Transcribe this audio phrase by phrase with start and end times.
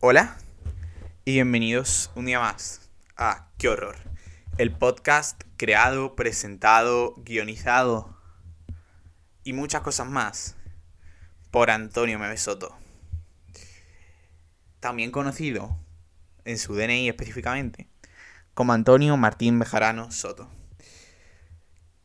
[0.00, 0.38] Hola
[1.24, 3.96] y bienvenidos un día más a Qué horror,
[4.56, 8.16] el podcast creado, presentado, guionizado
[9.42, 10.54] y muchas cosas más
[11.50, 12.78] por Antonio Mebesoto.
[14.78, 15.76] También conocido
[16.44, 17.88] en su DNI específicamente
[18.54, 20.48] como Antonio Martín Bejarano Soto.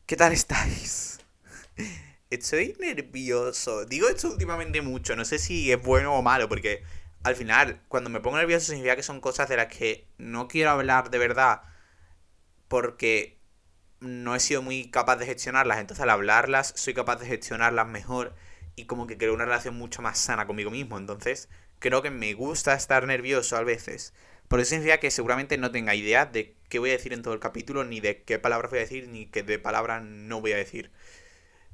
[0.06, 1.20] ¿Qué tal estáis?
[2.30, 3.84] Estoy nervioso.
[3.84, 6.82] Digo esto últimamente mucho, no sé si es bueno o malo, porque
[7.24, 10.70] al final, cuando me pongo nervioso significa que son cosas de las que no quiero
[10.70, 11.62] hablar de verdad
[12.68, 13.38] porque
[14.00, 15.78] no he sido muy capaz de gestionarlas.
[15.78, 18.34] Entonces al hablarlas soy capaz de gestionarlas mejor
[18.76, 20.98] y como que creo una relación mucho más sana conmigo mismo.
[20.98, 21.48] Entonces
[21.78, 24.12] creo que me gusta estar nervioso a veces.
[24.48, 27.32] Por eso significa que seguramente no tenga idea de qué voy a decir en todo
[27.34, 30.52] el capítulo, ni de qué palabras voy a decir, ni qué de palabras no voy
[30.52, 30.90] a decir.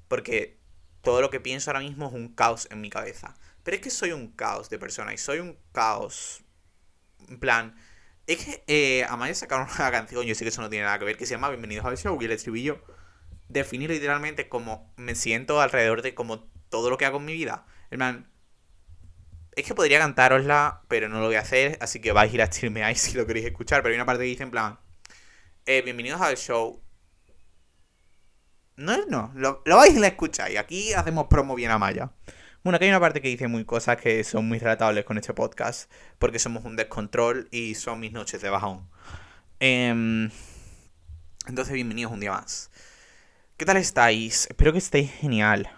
[0.09, 0.59] Porque
[1.03, 3.37] todo lo que pienso ahora mismo es un caos en mi cabeza.
[3.63, 6.43] Pero es que soy un caos de persona y soy un caos.
[7.29, 7.77] En plan.
[8.27, 11.05] Es que eh, Amaya sacaron una canción, yo sé que eso no tiene nada que
[11.05, 12.81] ver, que se llama Bienvenidos al show y el estribillo
[13.51, 17.67] define literalmente como me siento alrededor de como todo lo que hago en mi vida.
[17.91, 18.31] Plan,
[19.53, 22.43] es que podría cantárosla, pero no lo voy a hacer, así que vais a ir
[22.43, 23.83] a streamear si lo queréis escuchar.
[23.83, 24.79] Pero hay una parte que dice en plan,
[25.67, 26.81] eh, bienvenidos al show.
[28.77, 32.13] No, no, lo, lo vais a escuchar y aquí hacemos promo bien a Maya.
[32.63, 35.33] Bueno, aquí hay una parte que dice muy cosas que son muy relatables con este
[35.33, 38.87] podcast, porque somos un descontrol y son mis noches de bajón.
[39.61, 40.31] Em,
[41.47, 42.71] entonces, bienvenidos un día más.
[43.57, 44.47] ¿Qué tal estáis?
[44.51, 45.71] Espero que estéis genial.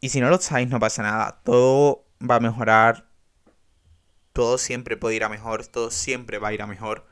[0.00, 1.40] Y si no lo estáis, no pasa nada.
[1.44, 3.08] Todo va a mejorar.
[4.34, 5.66] Todo siempre puede ir a mejor.
[5.66, 7.06] Todo siempre va a ir a mejor.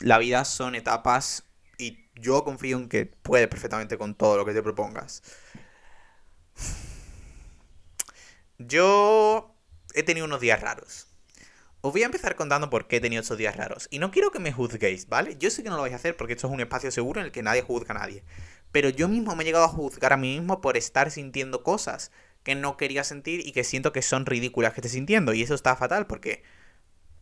[0.00, 1.44] La vida son etapas
[1.78, 5.22] y yo confío en que puedes perfectamente con todo lo que te propongas.
[8.58, 9.54] Yo
[9.94, 11.08] he tenido unos días raros.
[11.82, 13.86] Os voy a empezar contando por qué he tenido esos días raros.
[13.90, 15.36] Y no quiero que me juzguéis, ¿vale?
[15.38, 17.26] Yo sé que no lo vais a hacer porque esto es un espacio seguro en
[17.26, 18.24] el que nadie juzga a nadie.
[18.72, 22.10] Pero yo mismo me he llegado a juzgar a mí mismo por estar sintiendo cosas
[22.42, 25.32] que no quería sentir y que siento que son ridículas que esté sintiendo.
[25.32, 26.42] Y eso está fatal porque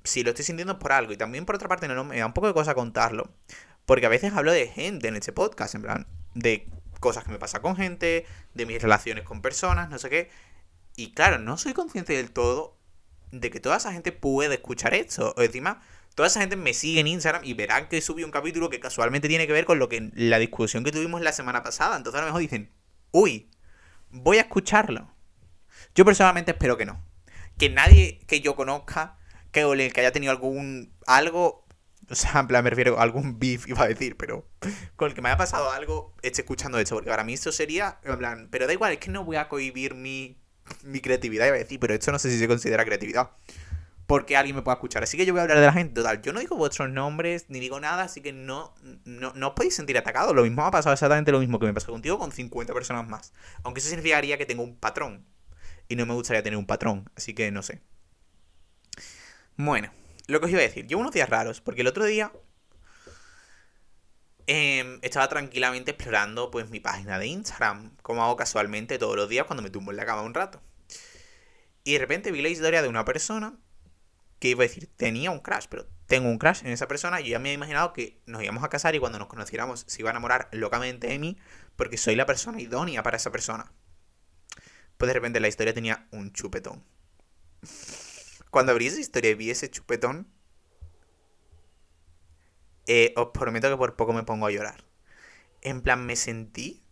[0.04, 1.12] si lo estoy sintiendo por algo.
[1.12, 3.30] Y también por otra parte no, me da un poco de cosa contarlo.
[3.86, 6.68] Porque a veces hablo de gente en este podcast, en plan, de
[7.00, 10.30] cosas que me pasa con gente, de mis relaciones con personas, no sé qué.
[10.96, 12.78] Y claro, no soy consciente del todo
[13.32, 15.34] de que toda esa gente puede escuchar esto.
[15.36, 15.82] O encima,
[16.14, 19.28] toda esa gente me sigue en Instagram y verán que subí un capítulo que casualmente
[19.28, 21.96] tiene que ver con lo que la discusión que tuvimos la semana pasada.
[21.96, 22.70] Entonces a lo mejor dicen,
[23.10, 23.50] uy,
[24.10, 25.10] voy a escucharlo.
[25.94, 27.04] Yo personalmente espero que no.
[27.58, 29.18] Que nadie que yo conozca,
[29.50, 31.66] que, que haya tenido algún algo,
[32.10, 34.48] o sea, en plan me refiero a algún beef, iba a decir, pero
[34.96, 36.94] con el que me haya pasado algo, esté escuchando esto.
[36.94, 39.48] Porque para mí esto sería, en plan, pero da igual, es que no voy a
[39.48, 40.43] cohibir mi
[40.82, 43.30] mi creatividad, iba a decir, pero esto no sé si se considera creatividad.
[44.06, 45.02] Porque alguien me pueda escuchar.
[45.02, 45.94] Así que yo voy a hablar de la gente.
[45.94, 48.74] Total, yo no digo vuestros nombres ni digo nada, así que no,
[49.04, 50.34] no, no os podéis sentir atacados.
[50.34, 53.08] Lo mismo me ha pasado exactamente lo mismo que me pasó contigo con 50 personas
[53.08, 53.32] más.
[53.62, 55.24] Aunque eso significaría que tengo un patrón.
[55.88, 57.08] Y no me gustaría tener un patrón.
[57.16, 57.80] Así que no sé.
[59.56, 59.90] Bueno,
[60.26, 60.86] lo que os iba a decir.
[60.86, 61.62] Llevo unos días raros.
[61.62, 62.30] Porque el otro día
[64.46, 69.46] Em, estaba tranquilamente explorando pues mi página de Instagram, como hago casualmente todos los días
[69.46, 70.60] cuando me tumbo en la cama un rato.
[71.82, 73.58] Y de repente vi la historia de una persona
[74.38, 77.20] que iba a decir, tenía un crash, pero tengo un crash en esa persona.
[77.20, 80.02] Yo ya me había imaginado que nos íbamos a casar y cuando nos conociéramos se
[80.02, 81.38] iba a enamorar locamente de mí
[81.76, 83.72] porque soy la persona idónea para esa persona.
[84.98, 86.84] Pues de repente la historia tenía un chupetón.
[88.50, 90.28] Cuando abrí esa historia y vi ese chupetón,
[92.86, 94.84] eh, os prometo que por poco me pongo a llorar.
[95.62, 96.84] En plan, me sentí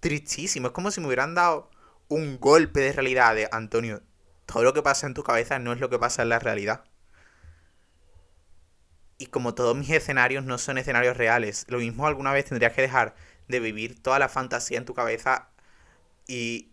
[0.00, 0.68] tristísimo.
[0.68, 1.70] Es como si me hubieran dado
[2.08, 4.02] un golpe de realidad Antonio.
[4.46, 6.84] Todo lo que pasa en tu cabeza no es lo que pasa en la realidad.
[9.18, 12.82] Y como todos mis escenarios no son escenarios reales, lo mismo alguna vez tendrías que
[12.82, 13.14] dejar
[13.48, 15.48] de vivir toda la fantasía en tu cabeza
[16.28, 16.70] y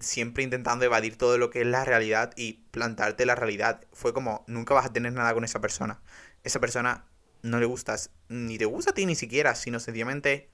[0.00, 3.84] siempre intentando evadir todo lo que es la realidad y plantarte la realidad.
[3.92, 6.00] Fue como, nunca vas a tener nada con esa persona
[6.44, 7.06] esa persona
[7.42, 10.50] no le gustas, ni te gusta a ti ni siquiera, sino sencillamente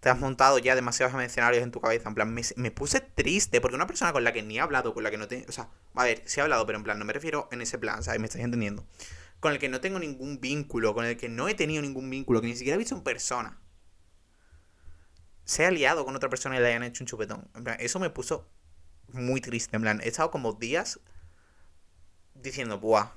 [0.00, 2.08] te has montado ya demasiados escenarios en tu cabeza.
[2.08, 5.02] En plan, me, puse triste porque una persona con la que ni he hablado, con
[5.02, 5.46] la que no tengo.
[5.48, 7.78] O sea, a ver, sí he hablado, pero en plan, no me refiero en ese
[7.78, 8.20] plan, ¿sabes?
[8.20, 8.86] Me estáis entendiendo.
[9.40, 12.40] Con el que no tengo ningún vínculo, con el que no he tenido ningún vínculo,
[12.40, 13.58] que ni siquiera he visto en persona.
[15.44, 17.48] Se ha aliado con otra persona y le hayan hecho un chupetón.
[17.54, 18.48] En plan, eso me puso
[19.12, 19.74] muy triste.
[19.76, 21.00] En plan, he estado como días
[22.34, 23.12] diciendo, buah,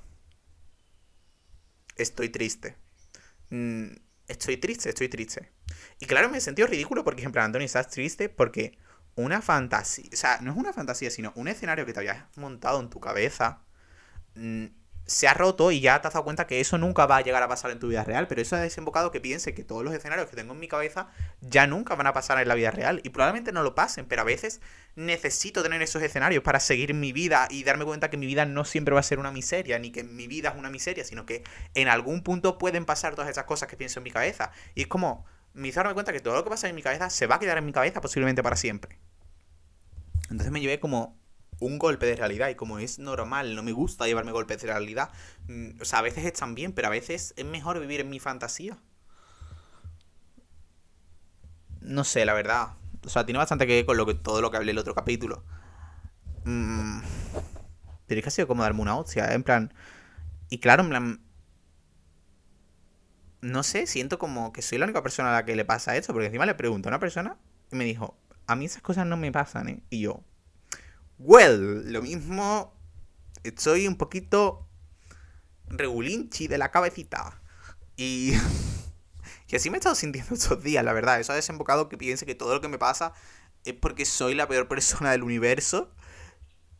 [1.96, 2.76] estoy triste.
[3.50, 3.88] Mm,
[4.28, 5.50] estoy triste, estoy triste.
[6.00, 8.78] Y claro, me he sentido ridículo porque, en plan, Antonio, estás triste porque
[9.14, 12.80] una fantasía, o sea, no es una fantasía, sino un escenario que te habías montado
[12.80, 13.62] en tu cabeza
[14.34, 14.66] mm,
[15.12, 17.42] se ha roto y ya te has dado cuenta que eso nunca va a llegar
[17.42, 19.94] a pasar en tu vida real, pero eso ha desembocado que piense que todos los
[19.94, 21.08] escenarios que tengo en mi cabeza
[21.40, 24.22] ya nunca van a pasar en la vida real y probablemente no lo pasen, pero
[24.22, 24.60] a veces
[24.96, 28.64] necesito tener esos escenarios para seguir mi vida y darme cuenta que mi vida no
[28.64, 31.44] siempre va a ser una miseria, ni que mi vida es una miseria, sino que
[31.74, 34.50] en algún punto pueden pasar todas esas cosas que pienso en mi cabeza.
[34.74, 35.24] Y es como,
[35.54, 37.38] me hizo darme cuenta que todo lo que pasa en mi cabeza se va a
[37.38, 38.98] quedar en mi cabeza posiblemente para siempre.
[40.30, 41.21] Entonces me llevé como
[41.62, 45.10] un golpe de realidad y como es normal, no me gusta llevarme golpes de realidad.
[45.48, 48.18] Mm, o sea, a veces están bien, pero a veces es mejor vivir en mi
[48.18, 48.78] fantasía.
[51.80, 52.74] No sé, la verdad.
[53.04, 54.94] O sea, tiene bastante que ver con lo que, todo lo que hablé el otro
[54.94, 55.44] capítulo.
[56.44, 57.00] Mm,
[58.06, 59.72] pero es que ha sido como darme una hostia, en plan...
[60.50, 61.20] Y claro, en plan...
[63.40, 66.12] No sé, siento como que soy la única persona a la que le pasa esto,
[66.12, 67.36] porque encima le pregunto a una persona
[67.72, 68.16] y me dijo,
[68.46, 69.82] a mí esas cosas no me pasan, ¿eh?
[69.90, 70.22] Y yo,
[71.18, 72.74] well, lo mismo,
[73.42, 74.68] estoy un poquito
[75.68, 77.40] regulinchi de la cabecita.
[77.96, 78.34] Y...
[79.48, 81.20] y así me he estado sintiendo estos días, la verdad.
[81.20, 83.12] Eso ha desembocado que piense que todo lo que me pasa
[83.64, 85.94] es porque soy la peor persona del universo.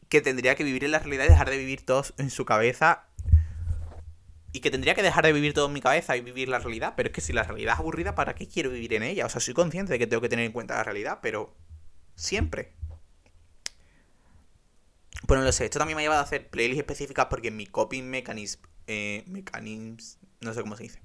[0.09, 3.09] Que tendría que vivir en la realidad y dejar de vivir todos en su cabeza.
[4.53, 6.93] Y que tendría que dejar de vivir todo en mi cabeza y vivir la realidad.
[6.97, 9.25] Pero es que si la realidad es aburrida, ¿para qué quiero vivir en ella?
[9.25, 11.57] O sea, soy consciente de que tengo que tener en cuenta la realidad, pero
[12.15, 12.75] siempre.
[15.27, 18.05] Bueno, lo sé, esto también me ha llevado a hacer playlists específicas porque mi coping
[18.05, 21.01] mechanism, eh, mechanisms, no sé cómo se dice,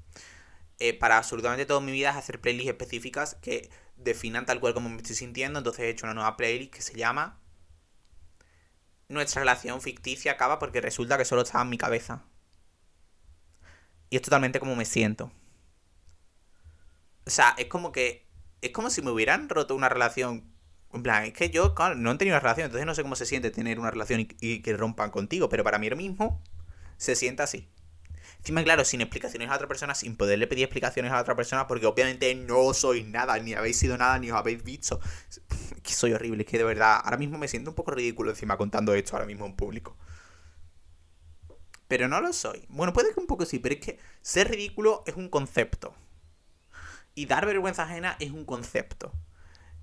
[0.80, 4.90] eh, para absolutamente toda mi vida es hacer playlists específicas que definan tal cual como
[4.90, 5.60] me estoy sintiendo.
[5.60, 7.40] Entonces he hecho una nueva playlist que se llama
[9.10, 12.24] Nuestra relación ficticia acaba porque resulta que solo estaba en mi cabeza.
[14.10, 15.32] Y es totalmente como me siento.
[17.26, 18.26] O sea, es como que.
[18.62, 20.52] Es como si me hubieran roto una relación
[20.94, 23.16] en plan, es que yo, claro, no he tenido una relación, entonces no sé cómo
[23.16, 26.42] se siente tener una relación y, que rompan contigo, pero para mí ahora mismo
[26.98, 27.68] se siente así.
[28.40, 31.86] Encima, claro, sin explicaciones a otra persona, sin poderle pedir explicaciones a otra persona, porque
[31.86, 35.00] obviamente no sois nada, ni habéis sido nada, ni os habéis visto.
[35.84, 38.58] que soy horrible, es que de verdad, ahora mismo me siento un poco ridículo encima
[38.58, 39.98] contando esto ahora mismo en público.
[41.88, 42.66] Pero no lo soy.
[42.70, 45.94] Bueno, puede que un poco sí, pero es que ser ridículo es un concepto.
[47.16, 49.12] Y dar vergüenza ajena es un concepto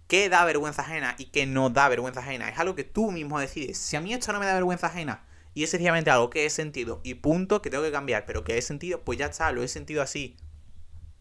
[0.09, 2.49] qué da vergüenza ajena y qué no da vergüenza ajena.
[2.49, 3.79] Es algo que tú mismo decides.
[3.79, 5.25] Si a mí esto no me da vergüenza ajena
[5.55, 8.59] y es sencillamente algo que he sentido y punto que tengo que cambiar, pero que
[8.59, 10.37] he sentido, pues ya está, lo he sentido así.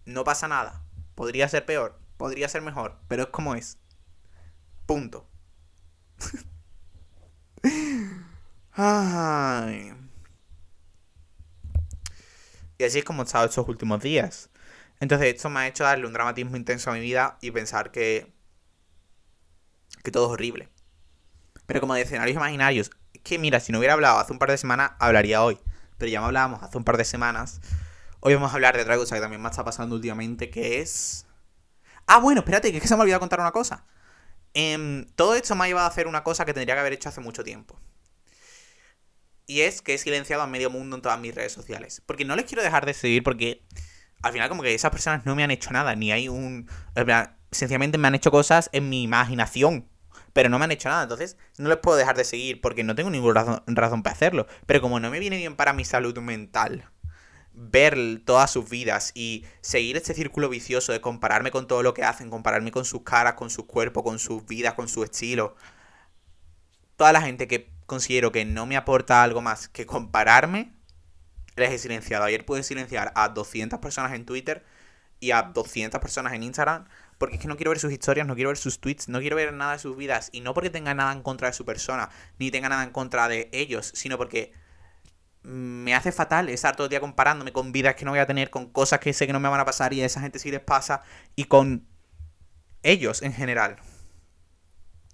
[0.06, 0.84] No pasa nada.
[1.16, 3.78] Podría ser peor, podría ser mejor, pero es como es.
[4.86, 5.28] Punto.
[8.74, 9.94] Ay.
[12.78, 14.50] Y así es como he estado estos últimos días.
[15.00, 18.33] Entonces esto me ha hecho darle un dramatismo intenso a mi vida y pensar que
[20.04, 20.70] que todo es horrible.
[21.66, 24.50] Pero como de escenarios imaginarios, es que mira, si no hubiera hablado hace un par
[24.50, 25.60] de semanas, hablaría hoy.
[25.98, 27.62] Pero ya me hablábamos hace un par de semanas.
[28.20, 31.26] Hoy vamos a hablar de otra cosa que también me está pasando últimamente, que es...
[32.08, 33.86] Ah, bueno, espérate, que es que se me ha olvidado contar una cosa.
[34.54, 37.10] Em, todo esto me ha llevado a hacer una cosa que tendría que haber hecho
[37.10, 37.80] hace mucho tiempo.
[39.46, 42.02] Y es que he silenciado a medio mundo en todas mis redes sociales.
[42.06, 43.66] Porque no les quiero dejar de seguir porque
[44.22, 45.96] al final como que esas personas no me han hecho nada.
[45.96, 46.70] Ni hay un...
[47.54, 49.88] Sencillamente me han hecho cosas en mi imaginación
[50.34, 51.04] pero no me han hecho nada.
[51.04, 54.48] Entonces, no les puedo dejar de seguir porque no tengo ninguna razón, para hacerlo.
[54.66, 56.90] Pero como no me viene bien para mi salud mental
[57.56, 57.96] ver
[58.26, 62.32] todas sus vidas y seguir este círculo vicioso de compararme con todo lo que hacen,
[62.32, 65.56] compararme con sus caras, con su cuerpo, con sus vidas, con su estilo.
[66.96, 70.74] Toda la gente que considero que no me aporta algo más que compararme,
[71.56, 72.26] les he silenciado.
[72.26, 74.66] Ayer pude silenciar a 200 personas en Twitter
[75.20, 76.86] y a 200 personas en Instagram
[77.24, 79.38] porque es que no quiero ver sus historias, no quiero ver sus tweets, no quiero
[79.38, 80.28] ver nada de sus vidas.
[80.34, 83.30] Y no porque tenga nada en contra de su persona, ni tenga nada en contra
[83.30, 84.52] de ellos, sino porque
[85.42, 88.50] me hace fatal estar todo el día comparándome con vidas que no voy a tener,
[88.50, 90.52] con cosas que sé que no me van a pasar y a esa gente sí
[90.52, 91.02] les pasa,
[91.38, 91.88] y con
[92.82, 93.78] ellos en general.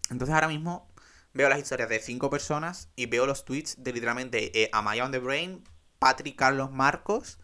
[0.10, 0.92] Entonces ahora mismo
[1.36, 5.12] veo las historias de cinco personas y veo los tweets de literalmente eh, Amaya on
[5.12, 5.63] the Brain,
[6.00, 7.39] Patrick Carlos Marcos,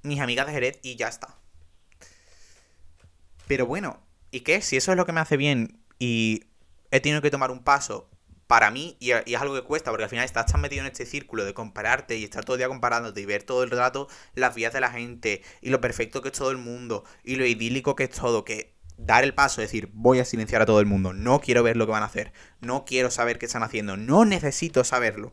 [0.00, 1.39] mis amigas de Jerez y ya está.
[3.50, 3.98] Pero bueno,
[4.30, 4.62] ¿y qué?
[4.62, 6.44] Si eso es lo que me hace bien y
[6.92, 8.08] he tenido que tomar un paso
[8.46, 11.04] para mí, y, es algo que cuesta, porque al final estás tan metido en este
[11.04, 14.54] círculo de compararte y estar todo el día comparándote y ver todo el rato las
[14.54, 17.96] vidas de la gente y lo perfecto que es todo el mundo y lo idílico
[17.96, 21.12] que es todo, que dar el paso, decir, voy a silenciar a todo el mundo,
[21.12, 24.24] no quiero ver lo que van a hacer, no quiero saber qué están haciendo, no
[24.24, 25.32] necesito saberlo.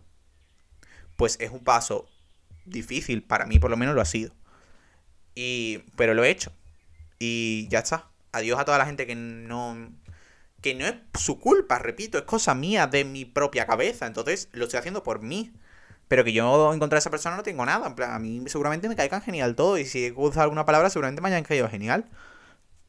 [1.17, 2.09] Pues es un paso
[2.65, 4.33] difícil, para mí por lo menos lo ha sido.
[5.35, 6.51] Y, pero lo he hecho.
[7.19, 8.09] Y ya está.
[8.31, 9.91] Adiós a toda la gente que no.
[10.61, 14.07] Que no es su culpa, repito, es cosa mía de mi propia cabeza.
[14.07, 15.53] Entonces lo estoy haciendo por mí.
[16.07, 17.87] pero que yo encontrar a esa persona no tengo nada.
[17.87, 19.77] En plan, a mí seguramente me caigan genial todo.
[19.77, 22.05] Y si he usado alguna palabra, seguramente me hayan caído genial.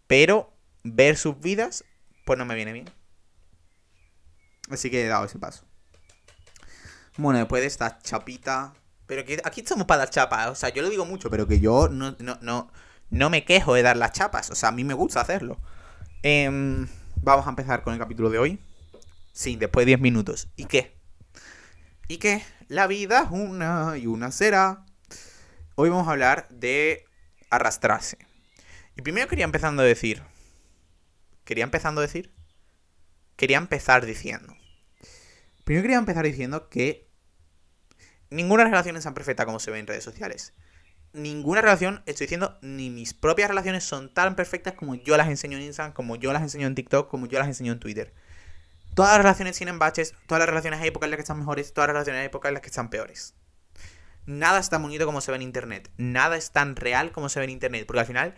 [0.06, 0.52] Pero
[0.84, 1.84] ver sus vidas,
[2.24, 2.90] pues no me viene bien.
[4.70, 5.64] Así que he dado ese paso.
[7.16, 8.74] Bueno, después de esta chapita.
[9.06, 10.48] Pero que aquí estamos para dar chapas.
[10.48, 12.70] O sea, yo lo digo mucho, pero que yo no, no,
[13.10, 14.50] no me quejo de dar las chapas.
[14.50, 15.58] O sea, a mí me gusta hacerlo.
[16.22, 16.88] Em,
[17.22, 18.60] vamos a empezar con el capítulo de hoy.
[19.32, 20.48] Sí, después de 10 minutos.
[20.56, 20.96] ¿Y qué?
[22.08, 22.42] ¿Y qué?
[22.68, 24.84] La vida es una y una será.
[25.74, 27.04] Hoy vamos a hablar de
[27.50, 28.18] arrastrarse.
[28.96, 30.22] Y primero quería empezando a decir.
[31.44, 32.34] Quería empezando a decir.
[33.36, 34.56] Quería empezar diciendo.
[35.64, 37.08] Primero quería empezar diciendo que
[38.30, 40.52] ninguna relación es tan perfecta como se ve en redes sociales.
[41.18, 45.58] Ninguna relación, estoy diciendo, ni mis propias relaciones son tan perfectas como yo las enseño
[45.58, 48.14] en Instagram, como yo las enseño en TikTok, como yo las enseño en Twitter.
[48.94, 51.72] Todas las relaciones tienen baches, todas las relaciones hay épocas en las que están mejores,
[51.72, 53.34] todas las relaciones hay épocas en las que están peores.
[54.26, 57.40] Nada es tan bonito como se ve en internet, nada es tan real como se
[57.40, 58.34] ve en internet, porque al final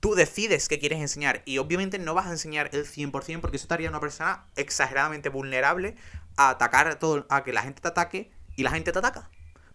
[0.00, 3.68] tú decides qué quieres enseñar y obviamente no vas a enseñar el 100% porque eso
[3.68, 5.94] te haría una persona exageradamente vulnerable
[6.38, 9.28] a atacar a todo, a que la gente te ataque y la gente te ataca,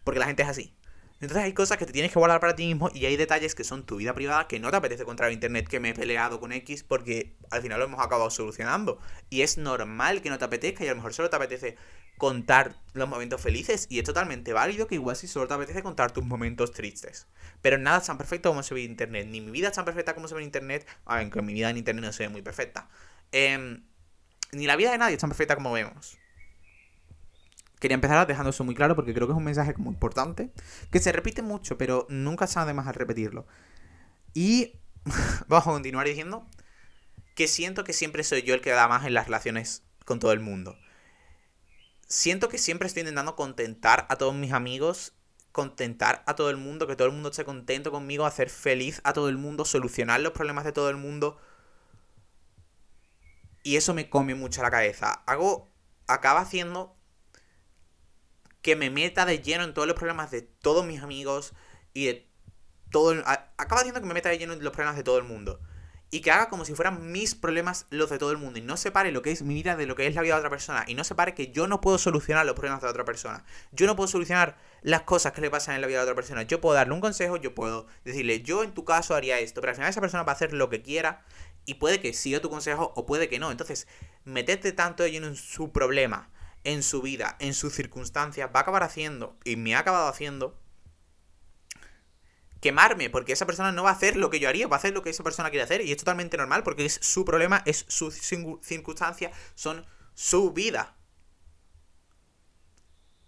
[0.03, 0.74] porque la gente es así.
[1.22, 3.66] Entonces hay cosas que te tienes que guardar para ti mismo y hay detalles que
[3.66, 6.40] son tu vida privada que no te apetece contar en internet que me he peleado
[6.40, 9.00] con X porque al final lo hemos acabado solucionando.
[9.30, 11.76] Y es normal que no te apetezca y a lo mejor solo te apetece
[12.18, 16.12] contar los momentos felices y es totalmente válido que igual si solo te apetece contar
[16.12, 17.28] tus momentos tristes.
[17.62, 19.86] Pero nada es tan perfecto como se ve en internet, ni mi vida es tan
[19.86, 22.42] perfecta como se ve en internet, aunque mi vida en internet no se ve muy
[22.42, 22.88] perfecta.
[23.32, 23.84] Em,
[24.52, 26.19] ni la vida de nadie es tan perfecta como vemos
[27.79, 30.51] quería empezar dejando eso muy claro porque creo que es un mensaje muy importante,
[30.91, 33.48] que se repite mucho, pero nunca sabe más al repetirlo.
[34.33, 34.74] Y
[35.48, 36.48] vamos a continuar diciendo
[37.36, 40.33] que siento que siempre soy yo el que da más en las relaciones con todo
[40.33, 40.77] el mundo.
[42.07, 45.13] Siento que siempre estoy intentando contentar a todos mis amigos,
[45.51, 49.13] contentar a todo el mundo, que todo el mundo esté contento conmigo, hacer feliz a
[49.13, 51.39] todo el mundo, solucionar los problemas de todo el mundo.
[53.63, 55.24] Y eso me come mucho la cabeza.
[55.25, 55.69] Hago,
[56.07, 56.99] acaba haciendo
[58.62, 61.54] que me meta de lleno en todos los problemas de todos mis amigos
[61.94, 62.30] y de
[62.92, 63.12] todo
[63.58, 65.60] acaba haciendo que me meta de lleno en los problemas de todo el mundo
[66.12, 68.78] y que haga como si fueran mis problemas los de todo el mundo y no
[68.78, 70.84] separe lo que es mi vida de lo que es la vida de otra persona
[70.88, 73.44] y no separe que yo no puedo solucionar los problemas de otra persona.
[73.72, 76.44] Yo no puedo solucionar las cosas que le pasan en la vida de otra persona.
[76.44, 79.72] Yo puedo darle un consejo, yo puedo decirle, yo en tu caso haría esto, pero
[79.72, 81.24] al final esa persona va a hacer lo que quiera
[81.66, 83.51] y puede que siga tu consejo o puede que no.
[83.51, 83.88] Entonces,
[84.24, 86.30] meterte tanto de lleno en su problema
[86.63, 90.58] en su vida, en sus circunstancias, va a acabar haciendo, y me ha acabado haciendo,
[92.62, 94.94] quemarme, porque esa persona no va a hacer lo que yo haría, va a hacer
[94.94, 97.86] lo que esa persona quiere hacer, y es totalmente normal, porque es su problema, es
[97.88, 100.96] su circunstancia, son su vida.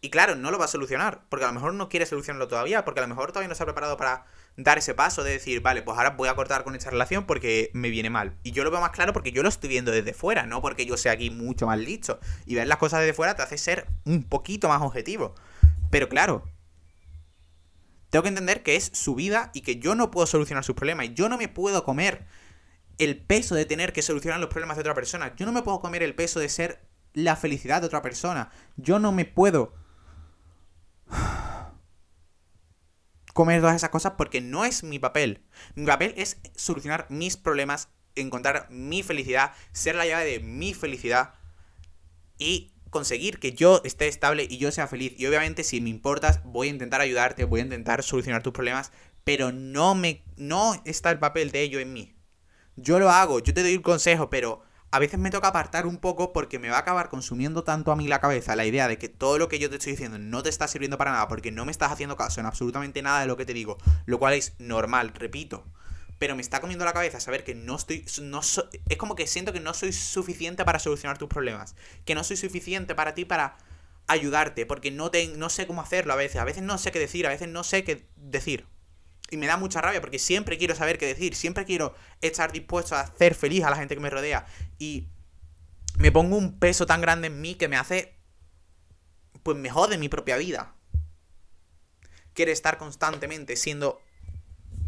[0.01, 2.83] Y claro, no lo va a solucionar, porque a lo mejor no quiere solucionarlo todavía,
[2.83, 4.25] porque a lo mejor todavía no se ha preparado para
[4.57, 7.71] dar ese paso de decir, vale, pues ahora voy a cortar con esta relación porque
[7.73, 8.37] me viene mal.
[8.43, 10.85] Y yo lo veo más claro porque yo lo estoy viendo desde fuera, no porque
[10.85, 12.19] yo sea aquí mucho más listo.
[12.45, 15.35] Y ver las cosas desde fuera te hace ser un poquito más objetivo.
[15.89, 16.43] Pero claro,
[18.09, 21.07] tengo que entender que es su vida y que yo no puedo solucionar sus problemas.
[21.07, 22.25] Y yo no me puedo comer
[22.97, 25.33] el peso de tener que solucionar los problemas de otra persona.
[25.35, 26.81] Yo no me puedo comer el peso de ser
[27.13, 28.51] la felicidad de otra persona.
[28.75, 29.73] Yo no me puedo
[33.33, 35.41] comer todas esas cosas porque no es mi papel.
[35.75, 41.33] Mi papel es solucionar mis problemas, encontrar mi felicidad, ser la llave de mi felicidad
[42.37, 45.13] y conseguir que yo esté estable y yo sea feliz.
[45.17, 48.91] Y obviamente si me importas, voy a intentar ayudarte, voy a intentar solucionar tus problemas,
[49.23, 52.15] pero no me no está el papel de ello en mí.
[52.75, 55.97] Yo lo hago, yo te doy un consejo, pero a veces me toca apartar un
[55.97, 58.97] poco porque me va a acabar consumiendo tanto a mí la cabeza la idea de
[58.97, 61.49] que todo lo que yo te estoy diciendo no te está sirviendo para nada porque
[61.51, 64.33] no me estás haciendo caso en absolutamente nada de lo que te digo, lo cual
[64.33, 65.65] es normal, repito.
[66.19, 68.05] Pero me está comiendo la cabeza saber que no estoy.
[68.21, 71.73] No es como que siento que no soy suficiente para solucionar tus problemas.
[72.05, 73.57] Que no soy suficiente para ti para
[74.05, 74.67] ayudarte.
[74.67, 76.39] Porque no, te, no sé cómo hacerlo a veces.
[76.39, 77.25] A veces no sé qué decir.
[77.25, 78.67] A veces no sé qué decir.
[79.31, 82.95] Y me da mucha rabia porque siempre quiero saber qué decir, siempre quiero estar dispuesto
[82.95, 84.45] a hacer feliz a la gente que me rodea.
[84.81, 85.07] Y
[85.99, 88.17] me pongo un peso tan grande en mí que me hace...
[89.43, 90.73] Pues me jode mi propia vida.
[92.33, 94.01] Quiere estar constantemente siendo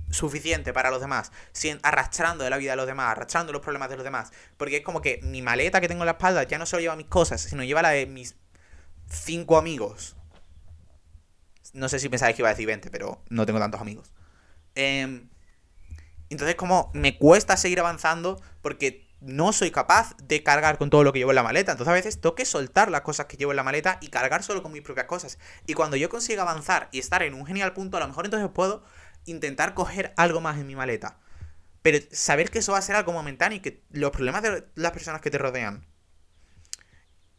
[0.10, 1.32] suficiente para los demás,
[1.84, 4.32] arrastrando de la vida de los demás, arrastrando los problemas de los demás.
[4.58, 6.96] Porque es como que mi maleta que tengo en la espalda ya no solo lleva
[6.96, 8.36] mis cosas, sino lleva la de mis
[9.12, 10.16] cinco amigos.
[11.74, 14.12] No sé si pensáis que iba a decir 20, pero no tengo tantos amigos.
[14.74, 15.30] Em,
[16.32, 21.14] entonces como me cuesta seguir avanzando porque no soy capaz de cargar con todo lo
[21.14, 21.72] que llevo en la maleta.
[21.72, 24.44] Entonces a veces tengo que soltar las cosas que llevo en la maleta y cargar
[24.44, 25.40] solo con mis propias cosas.
[25.66, 28.50] Y cuando yo consiga avanzar y estar en un genial punto, a lo mejor entonces
[28.54, 28.84] puedo
[29.26, 31.20] intentar coger algo más en mi maleta.
[31.82, 34.92] Pero saber que eso va a ser algo momentáneo y que los problemas de las
[34.92, 35.86] personas que te rodean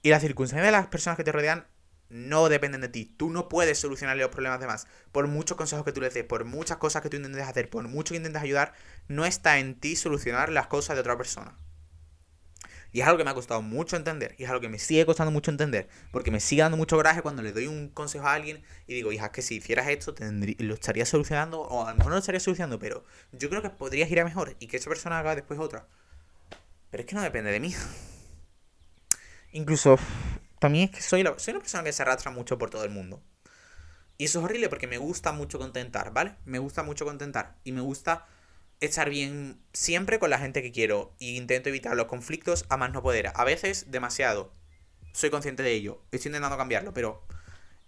[0.02, 1.66] y las circunstancias de las personas que te rodean
[2.10, 3.14] no dependen de ti.
[3.16, 4.86] Tú no puedes solucionarle los problemas de más.
[5.12, 7.88] Por muchos consejos que tú le des, por muchas cosas que tú intentes hacer, por
[7.88, 8.74] mucho que intentes ayudar,
[9.08, 11.56] no está en ti solucionar las cosas de otra persona.
[12.94, 14.36] Y es algo que me ha costado mucho entender.
[14.38, 15.88] Y es algo que me sigue costando mucho entender.
[16.12, 19.10] Porque me sigue dando mucho coraje cuando le doy un consejo a alguien y digo,
[19.10, 21.60] hija, que si hicieras esto, lo estarías solucionando.
[21.60, 24.24] O a lo mejor no lo estarías solucionando, pero yo creo que podrías ir a
[24.24, 25.88] mejor y que esa persona haga después otra.
[26.92, 27.74] Pero es que no depende de mí.
[29.50, 29.98] Incluso,
[30.60, 33.20] también es que soy, soy una persona que se arrastra mucho por todo el mundo.
[34.18, 36.36] Y eso es horrible porque me gusta mucho contentar, ¿vale?
[36.44, 37.56] Me gusta mucho contentar.
[37.64, 38.24] Y me gusta
[38.80, 42.92] estar bien siempre con la gente que quiero y intento evitar los conflictos a más
[42.92, 43.32] no poder.
[43.34, 44.52] A veces demasiado.
[45.12, 46.02] Soy consciente de ello.
[46.10, 47.22] Estoy intentando cambiarlo, pero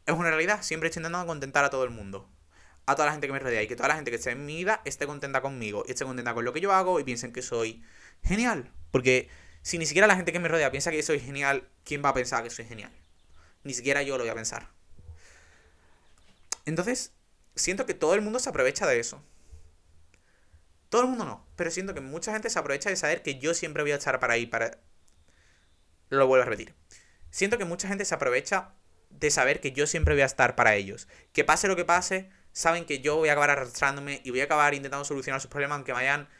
[0.06, 0.62] es una realidad.
[0.62, 2.28] Siempre estoy intentando contentar a todo el mundo.
[2.86, 4.46] A toda la gente que me rodea y que toda la gente que esté en
[4.46, 7.32] mi vida esté contenta conmigo y esté contenta con lo que yo hago y piensen
[7.32, 7.82] que soy
[8.22, 8.72] genial.
[8.92, 9.28] Porque
[9.62, 12.14] si ni siquiera la gente que me rodea piensa que soy genial, ¿quién va a
[12.14, 12.92] pensar que soy genial?
[13.64, 14.70] Ni siquiera yo lo voy a pensar.
[16.64, 17.12] Entonces,
[17.56, 19.20] siento que todo el mundo se aprovecha de eso.
[20.96, 23.52] Todo el mundo no, pero siento que mucha gente se aprovecha de saber que yo
[23.52, 24.78] siempre voy a estar para ahí, para...
[26.08, 26.74] Lo vuelvo a repetir.
[27.28, 28.72] Siento que mucha gente se aprovecha
[29.10, 31.06] de saber que yo siempre voy a estar para ellos.
[31.34, 34.44] Que pase lo que pase, saben que yo voy a acabar arrastrándome y voy a
[34.44, 36.30] acabar intentando solucionar sus problemas, aunque me hayan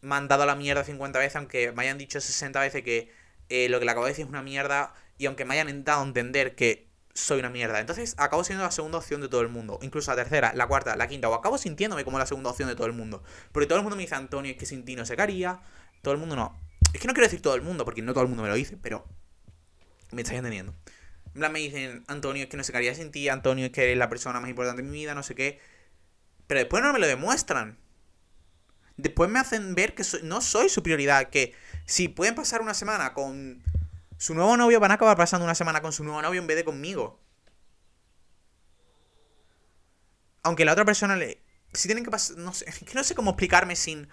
[0.00, 3.12] mandado la mierda 50 veces, aunque me hayan dicho 60 veces que
[3.50, 6.02] eh, lo que le acabo de decir es una mierda, y aunque me hayan intentado
[6.02, 6.85] entender que
[7.16, 7.80] soy una mierda.
[7.80, 9.78] Entonces acabo siendo la segunda opción de todo el mundo.
[9.82, 11.28] Incluso la tercera, la cuarta, la quinta.
[11.28, 13.22] O acabo sintiéndome como la segunda opción de todo el mundo.
[13.52, 15.60] Porque todo el mundo me dice, Antonio, es que sin ti no se caría.
[16.02, 16.58] Todo el mundo no.
[16.92, 18.54] Es que no quiero decir todo el mundo, porque no todo el mundo me lo
[18.54, 19.06] dice, pero
[20.12, 20.74] me estáis entendiendo.
[21.26, 23.82] En plan me dicen, Antonio, es que no se caería sin ti, Antonio, es que
[23.82, 25.60] eres la persona más importante de mi vida, no sé qué.
[26.46, 27.78] Pero después no me lo demuestran.
[28.96, 33.12] Después me hacen ver que no soy su prioridad, que si pueden pasar una semana
[33.12, 33.62] con
[34.18, 36.56] su nuevo novio van a acabar pasando una semana con su nuevo novio en vez
[36.56, 37.20] de conmigo.
[40.42, 41.42] Aunque la otra persona le...
[41.72, 42.38] Si tienen que pasar...
[42.38, 44.08] No sé, que no sé cómo explicarme sin...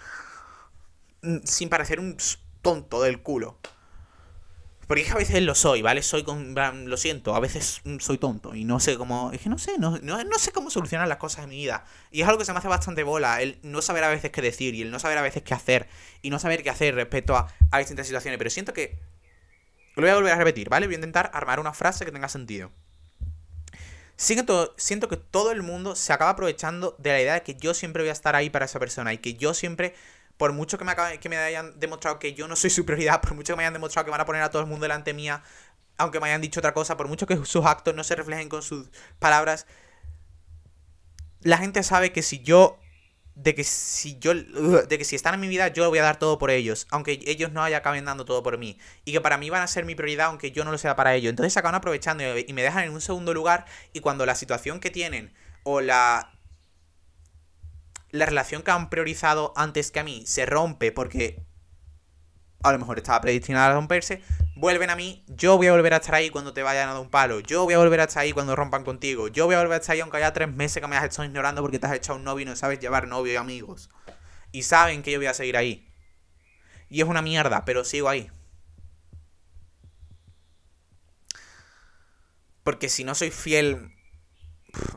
[1.46, 2.18] Sin parecer un
[2.62, 3.60] tonto del culo.
[4.88, 6.04] Porque es que a veces lo soy, ¿vale?
[6.04, 6.54] Soy con...
[6.90, 9.32] Lo siento, a veces soy tonto y no sé cómo...
[9.32, 11.86] Es que no sé, no, no, no, sé cómo solucionar las cosas en mi vida.
[12.12, 14.42] Y es algo que se me hace bastante bola, el no saber a veces qué
[14.42, 15.88] decir y el no saber a veces qué hacer
[16.22, 18.38] y no saber qué hacer respecto a, a distintas situaciones.
[18.38, 19.00] Pero siento que
[19.96, 20.88] lo voy a volver a repetir, ¿vale?
[20.88, 22.72] Voy a intentar armar una frase que tenga sentido.
[24.16, 27.74] Siento, siento que todo el mundo se acaba aprovechando de la idea de que yo
[27.74, 29.96] siempre voy a estar ahí para esa persona y que yo siempre,
[30.38, 33.34] por mucho que me, que me hayan demostrado que yo no soy su prioridad, por
[33.34, 35.44] mucho que me hayan demostrado que van a poner a todo el mundo delante mía,
[35.98, 38.62] aunque me hayan dicho otra cosa, por mucho que sus actos no se reflejen con
[38.62, 39.66] sus palabras,
[41.42, 42.80] la gente sabe que si yo
[43.36, 46.20] de que si yo de que si están en mi vida yo voy a dar
[46.20, 49.38] todo por ellos aunque ellos no haya acaben dando todo por mí y que para
[49.38, 51.32] mí van a ser mi prioridad aunque yo no lo sea para ellos.
[51.32, 54.80] Entonces se acaban aprovechando y me dejan en un segundo lugar y cuando la situación
[54.80, 56.30] que tienen o la
[58.12, 61.44] la relación que han priorizado antes que a mí se rompe porque
[62.62, 64.22] a lo mejor estaba predestinada a romperse,
[64.56, 67.02] vuelven a mí, yo voy a volver a estar ahí cuando te vayan a dar
[67.02, 69.60] un palo, yo voy a volver a estar ahí cuando rompan contigo, yo voy a
[69.60, 71.88] volver a estar ahí aunque haya tres meses que me has estado ignorando porque te
[71.88, 73.90] has echado un novio y no sabes llevar novio y amigos.
[74.52, 75.90] Y saben que yo voy a seguir ahí.
[76.90, 78.30] Y es una mierda, pero sigo ahí.
[82.64, 83.92] Porque si no soy fiel...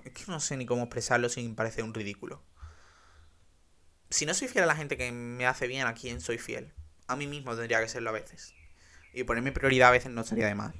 [0.04, 2.42] Es que no sé ni cómo expresarlo sin parecer un ridículo.
[4.10, 6.74] Si no soy fiel a la gente que me hace bien, ¿a quién soy fiel?
[7.08, 8.54] a mí mismo tendría que serlo a veces.
[9.16, 10.74] Y ponerme prioridad a veces no sería de mal.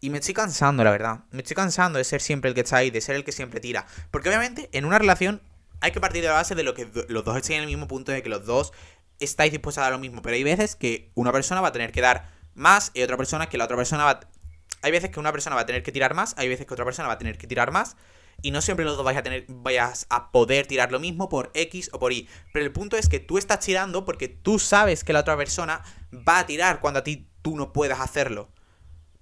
[0.00, 1.20] Y me estoy cansando, la verdad.
[1.30, 3.60] Me estoy cansando de ser siempre el que está ahí, de ser el que siempre
[3.60, 3.86] tira.
[4.10, 5.42] Porque obviamente en una relación
[5.82, 7.86] hay que partir de la base de lo que los dos estén en el mismo
[7.86, 8.72] punto, de que los dos
[9.20, 10.22] estáis dispuestos a dar lo mismo.
[10.22, 13.50] Pero hay veces que una persona va a tener que dar más y otra persona
[13.50, 14.20] que la otra persona va...
[14.80, 16.86] Hay veces que una persona va a tener que tirar más, hay veces que otra
[16.86, 17.94] persona va a tener que tirar más
[18.42, 21.50] y no siempre los dos vais a tener, vayas a poder tirar lo mismo por
[21.54, 22.28] X o por Y.
[22.52, 25.82] Pero el punto es que tú estás tirando porque tú sabes que la otra persona
[26.12, 28.50] va a tirar cuando a ti tú no puedas hacerlo.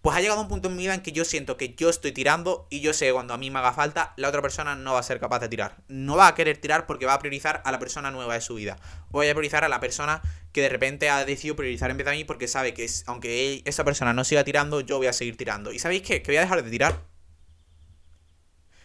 [0.03, 2.13] Pues ha llegado un punto en mi vida en que yo siento que yo estoy
[2.13, 4.95] tirando y yo sé que cuando a mí me haga falta, la otra persona no
[4.95, 5.77] va a ser capaz de tirar.
[5.89, 8.55] No va a querer tirar porque va a priorizar a la persona nueva de su
[8.55, 8.79] vida.
[9.11, 12.13] Voy a priorizar a la persona que de repente ha decidido priorizar en vez de
[12.13, 15.71] mí porque sabe que aunque esa persona no siga tirando, yo voy a seguir tirando.
[15.71, 16.23] ¿Y sabéis qué?
[16.23, 17.10] Que voy a dejar de tirar.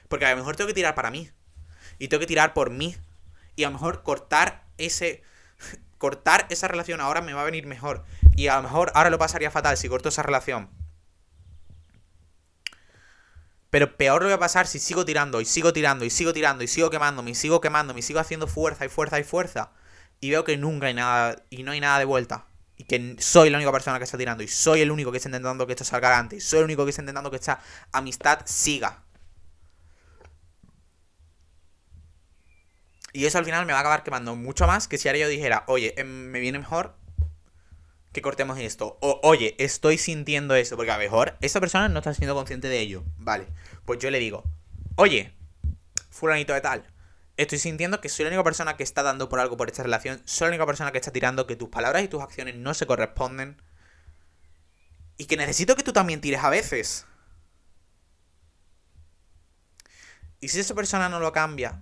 [0.07, 1.29] Porque a lo mejor tengo que tirar para mí.
[1.99, 2.95] Y tengo que tirar por mí.
[3.55, 5.23] Y a lo mejor cortar ese...
[5.97, 8.03] Cortar esa relación ahora me va a venir mejor.
[8.35, 10.69] Y a lo mejor ahora lo pasaría fatal si corto esa relación.
[13.75, 16.63] Pero peor lo voy a pasar si sigo tirando y sigo tirando y sigo tirando
[16.63, 19.71] y sigo quemándome y sigo quemándome y sigo haciendo fuerza y fuerza y fuerza.
[20.19, 22.45] Y veo que nunca hay nada y no hay nada de vuelta.
[22.77, 24.43] Y que soy la única persona que está tirando.
[24.43, 26.37] Y soy el único que está intentando que esto salga adelante.
[26.37, 29.04] Y soy el único que está intentando que esta amistad siga.
[33.15, 35.29] Y eso al final me va a acabar quemando mucho más que si ahora yo
[35.29, 36.97] dijera, oye, em, me viene mejor
[38.11, 38.97] que cortemos esto.
[38.99, 40.75] O, oye, estoy sintiendo eso.
[40.75, 43.05] Porque a lo mejor esa persona no está siendo consciente de ello.
[43.17, 43.47] Vale.
[43.85, 44.43] Pues yo le digo,
[44.97, 45.33] oye,
[46.09, 46.85] fulanito de tal.
[47.37, 50.21] Estoy sintiendo que soy la única persona que está dando por algo por esta relación.
[50.25, 52.85] Soy la única persona que está tirando, que tus palabras y tus acciones no se
[52.85, 53.61] corresponden.
[55.15, 57.05] Y que necesito que tú también tires a veces.
[60.41, 61.81] Y si esa persona no lo cambia,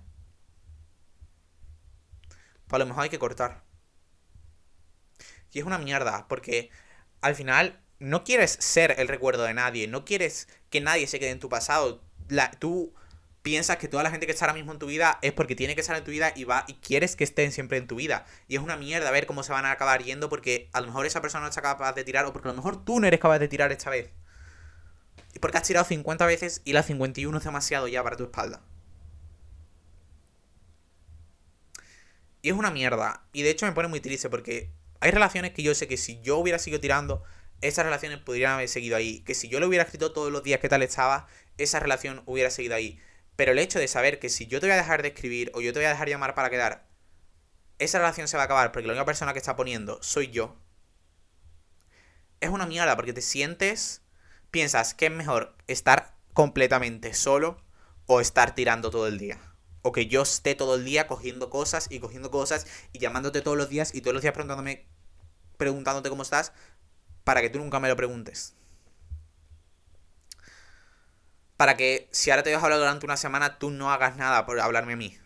[2.76, 3.62] a lo mejor hay que cortar.
[5.52, 6.70] Y es una mierda, porque
[7.20, 11.30] al final no quieres ser el recuerdo de nadie, no quieres que nadie se quede
[11.30, 12.02] en tu pasado.
[12.28, 12.92] La, tú
[13.42, 15.74] piensas que toda la gente que está ahora mismo en tu vida es porque tiene
[15.74, 18.26] que estar en tu vida y va y quieres que estén siempre en tu vida.
[18.48, 21.06] Y es una mierda ver cómo se van a acabar yendo porque a lo mejor
[21.06, 23.20] esa persona no está capaz de tirar o porque a lo mejor tú no eres
[23.20, 24.10] capaz de tirar esta vez.
[25.34, 28.62] Y porque has tirado 50 veces y la 51 es demasiado ya para tu espalda.
[32.44, 33.24] Y es una mierda.
[33.32, 36.20] Y de hecho me pone muy triste porque hay relaciones que yo sé que si
[36.20, 37.22] yo hubiera seguido tirando,
[37.62, 39.20] esas relaciones podrían haber seguido ahí.
[39.20, 41.26] Que si yo le hubiera escrito todos los días que tal estaba,
[41.56, 43.00] esa relación hubiera seguido ahí.
[43.34, 45.62] Pero el hecho de saber que si yo te voy a dejar de escribir o
[45.62, 46.86] yo te voy a dejar llamar para quedar,
[47.78, 50.54] esa relación se va a acabar porque la única persona que está poniendo soy yo.
[52.40, 54.02] Es una mierda porque te sientes,
[54.50, 57.56] piensas que es mejor estar completamente solo
[58.04, 59.40] o estar tirando todo el día
[59.84, 63.58] o que yo esté todo el día cogiendo cosas y cogiendo cosas y llamándote todos
[63.58, 64.86] los días y todos los días preguntándome,
[65.58, 66.52] preguntándote cómo estás
[67.22, 68.54] para que tú nunca me lo preguntes.
[71.58, 74.58] Para que si ahora te dejo hablar durante una semana, tú no hagas nada por
[74.58, 75.18] hablarme a mí.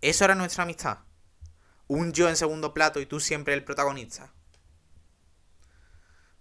[0.00, 0.98] Eso era nuestra amistad.
[1.88, 4.32] Un yo en segundo plato y tú siempre el protagonista.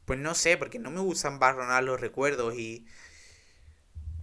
[0.05, 2.86] Pues no sé, porque no me gustan barronar los recuerdos y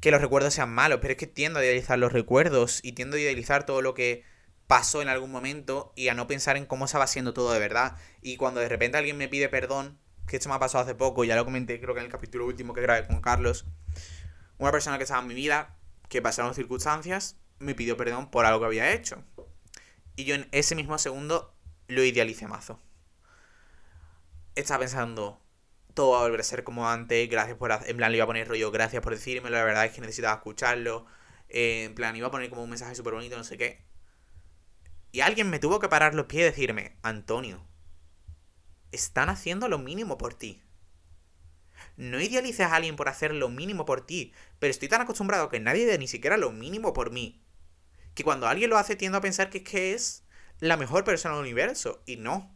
[0.03, 3.17] que los recuerdos sean malos, pero es que tiendo a idealizar los recuerdos y tiendo
[3.17, 4.25] a idealizar todo lo que
[4.67, 7.97] pasó en algún momento y a no pensar en cómo estaba siendo todo de verdad.
[8.21, 11.23] Y cuando de repente alguien me pide perdón, que esto me ha pasado hace poco,
[11.23, 13.65] ya lo comenté creo que en el capítulo último que grabé con Carlos,
[14.59, 15.77] una persona que estaba en mi vida,
[16.09, 19.23] que pasaron circunstancias, me pidió perdón por algo que había hecho.
[20.17, 21.55] Y yo en ese mismo segundo
[21.87, 22.81] lo idealicé mazo.
[24.57, 25.41] Estaba pensando,
[25.95, 27.73] todo va a volver a ser como antes, gracias por...
[27.87, 30.35] En plan, le iba a poner rollo, gracias por decírmelo, la verdad es que necesitaba
[30.35, 31.07] escucharlo.
[31.49, 33.85] Eh, en plan, iba a poner como un mensaje súper bonito, no sé qué.
[35.13, 37.67] Y alguien me tuvo que parar los pies y decirme, Antonio,
[38.93, 40.63] están haciendo lo mínimo por ti.
[41.97, 45.61] No idealices a alguien por hacer lo mínimo por ti, pero estoy tan acostumbrado que
[45.61, 47.45] nadie dé ni siquiera lo mínimo por mí.
[48.15, 50.25] Que cuando alguien lo hace tiendo a pensar que es que es
[50.61, 52.03] la mejor persona del universo.
[52.07, 52.55] Y no.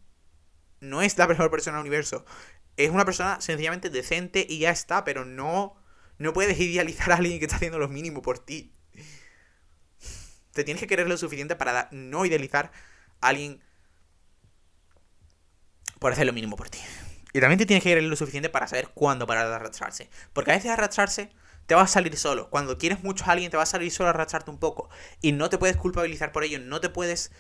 [0.81, 2.25] No es la mejor persona del universo
[2.77, 5.77] es una persona sencillamente decente y ya está, pero no,
[6.19, 8.73] no puedes idealizar a alguien que está haciendo lo mínimo por ti.
[10.53, 12.73] Te tienes que querer lo suficiente para no idealizar
[13.21, 13.63] a alguien
[15.99, 16.79] por hacer lo mínimo por ti.
[17.33, 20.09] Y también te tienes que querer lo suficiente para saber cuándo parar de arrastrarse.
[20.33, 21.31] Porque a veces arrastrarse
[21.67, 22.49] te va a salir solo.
[22.49, 24.89] Cuando quieres mucho a alguien te va a salir solo a arrastrarte un poco.
[25.21, 26.59] Y no te puedes culpabilizar por ello.
[26.59, 27.33] No te puedes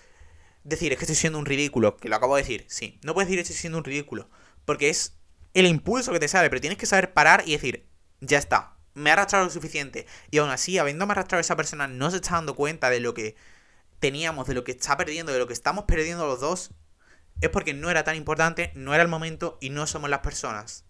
[0.64, 1.96] decir, es que estoy siendo un ridículo.
[1.96, 2.66] Que lo acabo de decir.
[2.68, 4.28] Sí, no puedes decir, estoy siendo un ridículo.
[4.66, 5.16] Porque es
[5.60, 7.88] el impulso que te sale, pero tienes que saber parar y decir,
[8.20, 10.06] ya está, me ha arrastrado lo suficiente.
[10.30, 13.36] Y aún así, habiéndome arrastrado esa persona, no se está dando cuenta de lo que
[13.98, 16.72] teníamos, de lo que está perdiendo, de lo que estamos perdiendo los dos,
[17.40, 20.84] es porque no era tan importante, no era el momento y no somos las personas.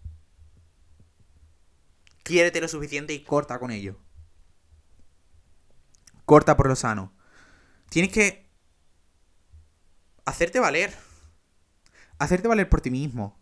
[2.23, 3.97] Quiérete lo suficiente y corta con ello.
[6.25, 7.13] Corta por lo sano.
[7.89, 8.49] Tienes que
[10.25, 10.93] hacerte valer.
[12.19, 13.36] Hacerte valer por ti mismo.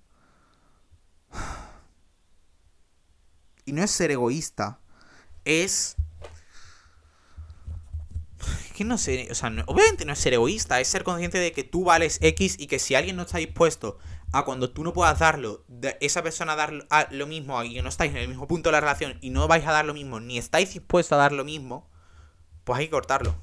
[3.66, 4.80] Y no es ser egoísta.
[5.44, 5.96] Es.
[8.76, 11.64] Que no sé, o sea, obviamente no es ser egoísta, es ser consciente de que
[11.64, 13.98] tú vales X y que si alguien no está dispuesto
[14.34, 15.64] a cuando tú no puedas darlo,
[16.02, 16.74] esa persona dar
[17.12, 19.66] lo mismo y no estáis en el mismo punto de la relación y no vais
[19.66, 21.90] a dar lo mismo, ni estáis dispuestos a dar lo mismo,
[22.66, 23.36] pues hay que cortarlo.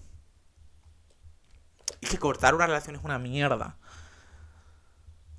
[2.02, 3.78] Y que cortar una relación es una mierda.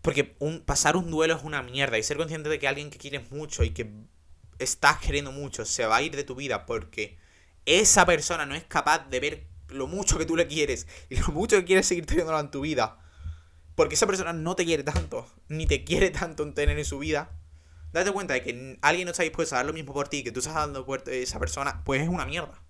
[0.03, 2.99] Porque un, pasar un duelo es una mierda y ser consciente de que alguien que
[2.99, 3.89] quieres mucho y que
[4.59, 7.17] estás queriendo mucho se va a ir de tu vida porque
[7.65, 11.27] esa persona no es capaz de ver lo mucho que tú le quieres y lo
[11.29, 12.99] mucho que quieres seguir teniéndolo en tu vida,
[13.75, 16.99] porque esa persona no te quiere tanto, ni te quiere tanto en tener en su
[16.99, 17.31] vida,
[17.91, 20.31] date cuenta de que alguien no está dispuesto a dar lo mismo por ti que
[20.31, 22.61] tú estás dando por esa persona, pues es una mierda.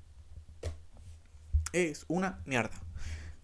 [1.71, 2.79] Es una mierda.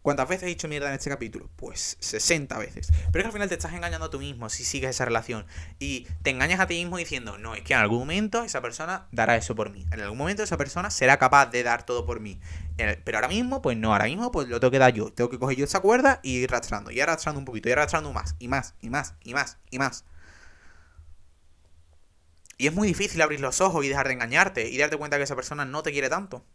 [0.02, 1.50] ¿Cuántas veces he dicho mierda en este capítulo?
[1.56, 2.92] Pues 60 veces.
[3.12, 5.46] Pero es que al final te estás engañando a tú mismo si sigues esa relación.
[5.78, 9.08] Y te engañas a ti mismo diciendo, no, es que en algún momento esa persona
[9.12, 9.86] dará eso por mí.
[9.92, 12.40] En algún momento esa persona será capaz de dar todo por mí.
[12.78, 15.12] Pero ahora mismo, pues no, ahora mismo pues lo tengo que dar yo.
[15.12, 16.92] Tengo que coger yo esa cuerda y ir arrastrando.
[16.92, 20.06] Y arrastrando un poquito, y arrastrando más, y más, y más, y más, y más.
[22.60, 25.24] Y es muy difícil abrir los ojos y dejar de engañarte y darte cuenta que
[25.24, 26.46] esa persona no te quiere tanto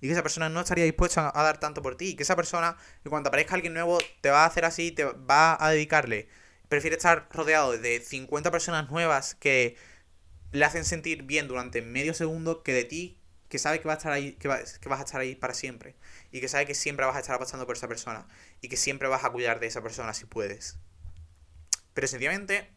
[0.00, 2.34] y que esa persona no estaría dispuesta a dar tanto por ti y que esa
[2.34, 2.76] persona,
[3.08, 6.28] cuando aparezca alguien nuevo, te va a hacer así, te va a dedicarle.
[6.68, 9.76] Prefiere estar rodeado de 50 personas nuevas que
[10.50, 13.98] le hacen sentir bien durante medio segundo que de ti, que sabe que, va a
[13.98, 14.48] estar ahí, que,
[14.80, 15.94] que vas a estar ahí para siempre.
[16.32, 18.26] Y que sabe que siempre vas a estar pasando por esa persona.
[18.62, 20.76] Y que siempre vas a cuidar de esa persona si puedes.
[21.94, 22.68] Pero sencillamente,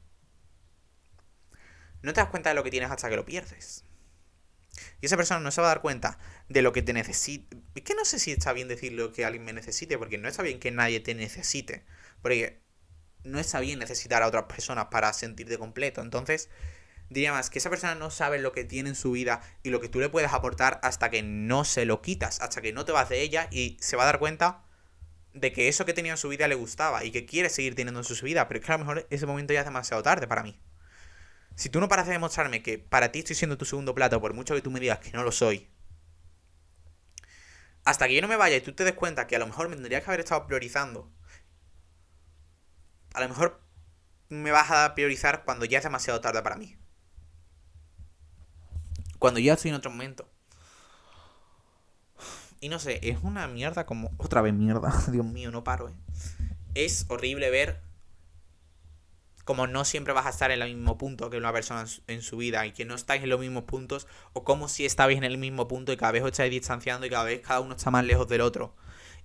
[2.06, 3.84] no te das cuenta de lo que tienes hasta que lo pierdes.
[5.02, 6.18] Y esa persona no se va a dar cuenta
[6.50, 7.56] de lo que te necesita.
[7.76, 10.44] Es que no sé si está bien decirlo que alguien me necesite, porque no está
[10.44, 11.86] bien que nadie te necesite.
[12.22, 12.62] Porque
[13.24, 16.02] no está bien necesitar a otras personas para sentirte completo.
[16.02, 16.50] Entonces,
[17.10, 19.80] diría más que esa persona no sabe lo que tiene en su vida y lo
[19.82, 22.92] que tú le puedes aportar hasta que no se lo quitas, hasta que no te
[22.92, 24.64] vas de ella y se va a dar cuenta
[25.34, 28.00] de que eso que tenía en su vida le gustaba y que quiere seguir teniendo
[28.00, 30.28] en su vida, pero es que a lo mejor ese momento ya es demasiado tarde
[30.28, 30.60] para mí.
[31.56, 34.34] Si tú no paras de demostrarme que para ti estoy siendo tu segundo plato, por
[34.34, 35.70] mucho que tú me digas que no lo soy,
[37.86, 39.70] hasta que yo no me vaya y tú te des cuenta que a lo mejor
[39.70, 41.10] me tendrías que haber estado priorizando,
[43.14, 43.62] a lo mejor
[44.30, 46.78] me vas a priorizar cuando ya es demasiado tarde para mí.
[49.20, 50.30] Cuando ya estoy en otro momento.
[52.60, 54.12] Y no sé, es una mierda como...
[54.18, 54.92] Otra vez mierda.
[55.12, 55.94] Dios mío, no paro, eh.
[56.74, 57.85] Es horrible ver
[59.46, 62.38] como no siempre vas a estar en el mismo punto que una persona en su
[62.38, 65.38] vida y que no estáis en los mismos puntos, o como si estabais en el
[65.38, 68.04] mismo punto y cada vez os estáis distanciando y cada vez cada uno está más
[68.04, 68.76] lejos del otro.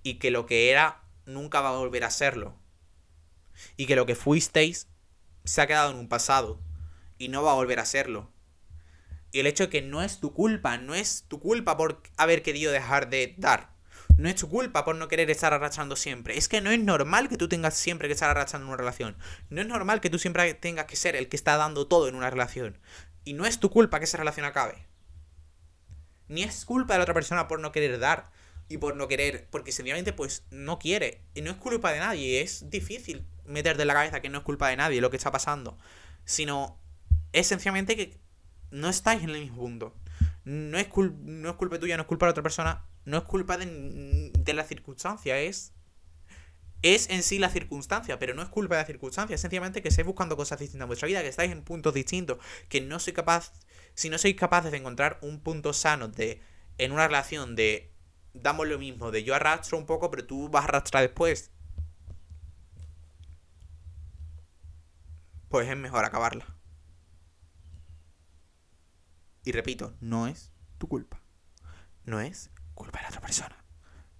[0.03, 2.55] Y que lo que era nunca va a volver a serlo.
[3.75, 4.87] Y que lo que fuisteis
[5.43, 6.59] se ha quedado en un pasado
[7.17, 8.31] y no va a volver a serlo.
[9.31, 12.43] Y el hecho de que no es tu culpa, no es tu culpa por haber
[12.43, 13.73] querido dejar de dar.
[14.21, 16.37] No es tu culpa por no querer estar arrastrando siempre.
[16.37, 19.17] Es que no es normal que tú tengas siempre que estar arrastrando una relación.
[19.49, 22.13] No es normal que tú siempre tengas que ser el que está dando todo en
[22.13, 22.77] una relación.
[23.23, 24.85] Y no es tu culpa que esa relación acabe.
[26.27, 28.29] Ni es culpa de la otra persona por no querer dar
[28.69, 31.23] y por no querer, porque sencillamente pues no quiere.
[31.33, 34.43] Y no es culpa de nadie, es difícil meterte en la cabeza que no es
[34.43, 35.79] culpa de nadie lo que está pasando.
[36.25, 36.79] Sino
[37.33, 38.19] es sencillamente que
[38.69, 39.95] no estáis en el mismo punto.
[40.43, 43.57] No es, no es culpa tuya, no es culpa de otra persona, no es culpa
[43.57, 45.73] de, la circunstancia, es
[46.83, 49.89] es en sí la circunstancia, pero no es culpa de la circunstancia, es sencillamente que
[49.89, 53.13] estáis buscando cosas distintas en vuestra vida, que estáis en puntos distintos, que no soy
[53.13, 53.53] capaz,
[53.93, 56.41] si no sois capaces de encontrar un punto sano de
[56.79, 57.93] en una relación de
[58.33, 61.51] damos lo mismo, de yo arrastro un poco, pero tú vas a arrastrar después,
[65.49, 66.47] pues es mejor acabarla.
[69.43, 71.19] Y repito, no es tu culpa.
[72.05, 73.63] No es culpa de la otra persona.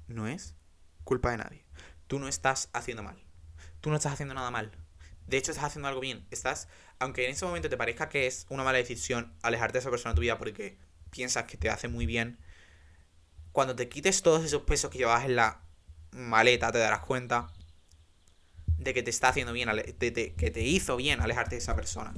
[0.07, 0.55] No es
[1.03, 1.65] culpa de nadie.
[2.07, 3.23] Tú no estás haciendo mal.
[3.79, 4.71] Tú no estás haciendo nada mal.
[5.27, 6.25] De hecho, estás haciendo algo bien.
[6.31, 6.67] Estás,
[6.99, 10.13] aunque en ese momento te parezca que es una mala decisión alejarte de esa persona
[10.13, 10.77] de tu vida porque
[11.09, 12.37] piensas que te hace muy bien,
[13.51, 15.61] cuando te quites todos esos pesos que llevabas en la
[16.11, 17.51] maleta, te darás cuenta
[18.77, 22.13] de que te está haciendo bien, de, que te hizo bien alejarte de esa persona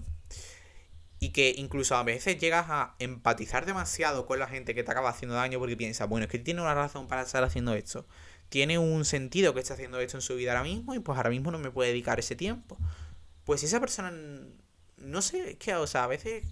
[1.23, 5.09] y que incluso a veces llegas a empatizar demasiado con la gente que te acaba
[5.09, 8.05] haciendo daño porque piensas, bueno, es que tiene una razón para estar haciendo esto.
[8.49, 11.29] Tiene un sentido que está haciendo esto en su vida ahora mismo y pues ahora
[11.29, 12.77] mismo no me puede dedicar ese tiempo.
[13.45, 14.11] Pues si esa persona,
[14.97, 16.43] no sé, es que, o sea, a veces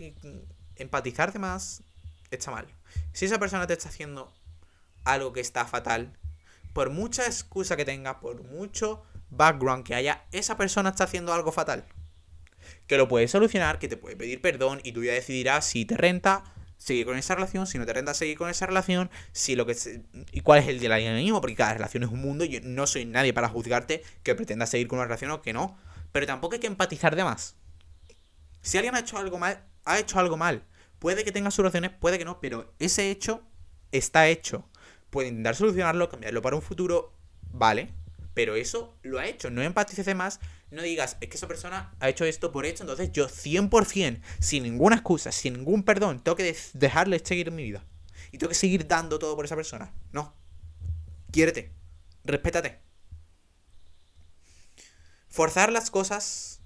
[0.77, 1.83] empatizar de más
[2.29, 2.65] está mal.
[3.11, 4.33] Si esa persona te está haciendo
[5.03, 6.17] algo que está fatal,
[6.71, 11.51] por mucha excusa que tenga, por mucho background que haya, esa persona está haciendo algo
[11.51, 11.85] fatal
[12.87, 15.97] que lo puedes solucionar, que te puede pedir perdón y tú ya decidirás si te
[15.97, 16.43] renta
[16.77, 19.75] seguir con esa relación, si no te renta seguir con esa relación, si lo que
[20.31, 23.05] y cuál es el del mismo, porque cada relación es un mundo, yo no soy
[23.05, 25.77] nadie para juzgarte que pretendas seguir con una relación o que no,
[26.11, 27.55] pero tampoco hay que empatizar de más.
[28.61, 30.63] Si alguien ha hecho algo mal, ha hecho algo mal.
[30.97, 33.43] Puede que tenga soluciones, puede que no, pero ese hecho
[33.91, 34.67] está hecho.
[35.09, 37.13] Puede intentar solucionarlo, cambiarlo para un futuro,
[37.51, 37.89] vale,
[38.33, 39.49] pero eso lo ha hecho.
[39.49, 40.39] No empatices de más,
[40.71, 44.63] no digas, es que esa persona ha hecho esto por hecho, entonces yo 100%, sin
[44.63, 47.85] ninguna excusa, sin ningún perdón, tengo que dejarle seguir mi vida.
[48.31, 49.93] Y tengo que seguir dando todo por esa persona.
[50.13, 50.33] No.
[51.31, 51.73] Quiérete.
[52.23, 52.79] Respétate.
[55.27, 56.61] Forzar las cosas.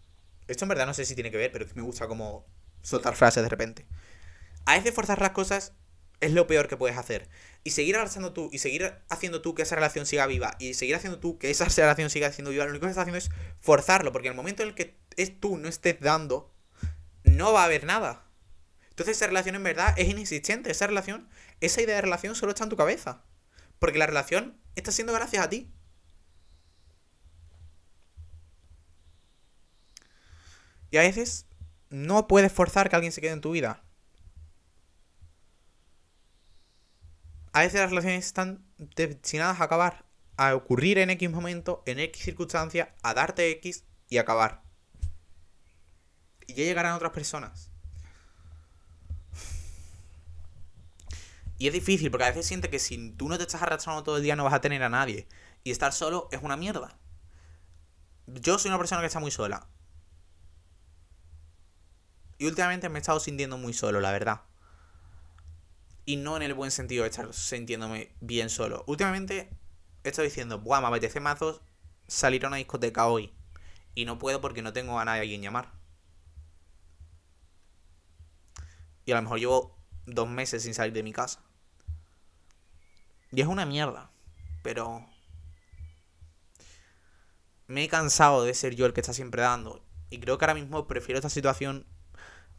[0.47, 2.45] Esto en verdad no sé si tiene que ver, pero me gusta como
[2.81, 3.87] soltar frases de repente.
[4.65, 5.73] A veces forzar las cosas
[6.21, 7.29] es lo peor que puedes hacer.
[7.63, 10.95] Y seguir arrastrando tú, y seguir haciendo tú que esa relación siga viva, y seguir
[10.95, 14.11] haciendo tú que esa relación siga siendo viva, lo único que estás haciendo es forzarlo,
[14.11, 16.53] porque en el momento en el que es tú no estés dando,
[17.23, 18.25] no va a haber nada.
[18.95, 20.71] Entonces esa relación en verdad es inexistente.
[20.71, 21.27] Esa relación,
[21.59, 23.25] esa idea de relación solo está en tu cabeza.
[23.77, 25.69] Porque la relación está siendo gracias a ti.
[30.91, 31.45] Y a veces
[31.89, 33.83] no puedes forzar que alguien se quede en tu vida.
[37.55, 38.65] A veces las relaciones están
[38.97, 40.03] destinadas a acabar,
[40.35, 44.61] a ocurrir en X momento, en X circunstancia, a darte X y acabar.
[46.47, 47.71] Y ya llegarán otras personas.
[51.57, 54.17] Y es difícil porque a veces sientes que si tú no te estás arrastrando todo
[54.17, 55.25] el día no vas a tener a nadie.
[55.63, 56.99] Y estar solo es una mierda.
[58.27, 59.65] Yo soy una persona que está muy sola.
[62.37, 64.41] Y últimamente me he estado sintiendo muy solo, la verdad.
[66.05, 68.83] Y no en el buen sentido de estar sintiéndome bien solo.
[68.87, 69.49] Últimamente
[70.03, 71.61] he estado diciendo, buah, me apetece mazos
[72.07, 73.33] salir a una discoteca hoy.
[73.95, 75.71] Y no puedo porque no tengo a nadie a quien llamar.
[79.05, 81.43] Y a lo mejor llevo dos meses sin salir de mi casa.
[83.31, 84.11] Y es una mierda.
[84.63, 85.07] Pero...
[87.67, 89.83] Me he cansado de ser yo el que está siempre dando.
[90.11, 91.87] Y creo que ahora mismo prefiero esta situación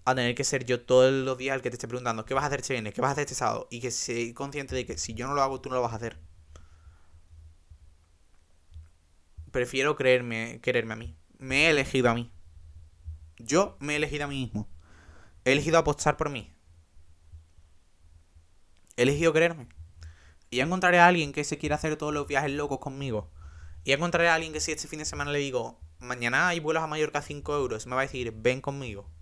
[0.07, 2.45] a tener que ser yo todos los días el que te esté preguntando qué vas
[2.45, 3.67] a hacer este viernes, qué vas a hacer este sábado.
[3.71, 5.93] Y que sea consciente de que si yo no lo hago, tú no lo vas
[5.93, 6.17] a hacer.
[9.51, 11.17] Prefiero creerme, quererme a mí.
[11.39, 12.31] Me he elegido a mí.
[13.39, 14.69] Yo me he elegido a mí mismo.
[15.45, 16.55] He elegido apostar por mí.
[18.97, 19.69] He elegido quererme.
[20.51, 23.33] Y encontraré a alguien que se quiera hacer todos los viajes locos conmigo.
[23.83, 26.85] Y encontraré a alguien que si este fin de semana le digo, mañana hay vuelos
[26.85, 29.16] a Mallorca a 5 euros, me va a decir, ven conmigo.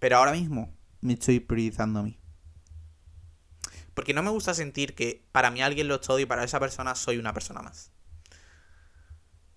[0.00, 2.18] Pero ahora mismo me estoy priorizando a mí.
[3.94, 6.58] Porque no me gusta sentir que para mí alguien lo es todo y para esa
[6.58, 7.92] persona soy una persona más.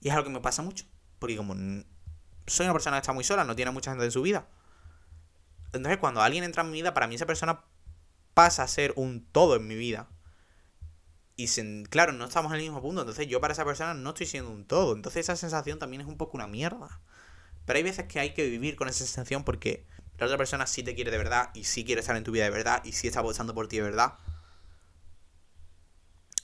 [0.02, 0.86] Y es algo que me pasa mucho.
[1.18, 1.56] Porque como
[2.46, 4.48] soy una persona que está muy sola, no tiene mucha gente en su vida.
[5.72, 7.64] Entonces cuando alguien entra en mi vida, para mí esa persona
[8.34, 10.10] pasa a ser un todo en mi vida.
[11.38, 11.48] Y
[11.86, 13.02] claro, no estamos en el mismo punto.
[13.02, 14.94] Entonces yo para esa persona no estoy siendo un todo.
[14.94, 17.00] Entonces esa sensación también es un poco una mierda.
[17.66, 20.84] Pero hay veces que hay que vivir con esa sensación porque la otra persona sí
[20.84, 23.08] te quiere de verdad y sí quiere estar en tu vida de verdad y sí
[23.08, 24.14] está apostando por ti de verdad.